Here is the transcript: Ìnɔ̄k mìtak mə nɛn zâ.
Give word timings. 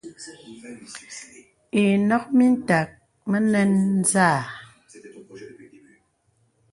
Ìnɔ̄k 1.83 2.23
mìtak 2.37 2.89
mə 3.29 3.37
nɛn 3.51 3.71
zâ. 4.11 4.27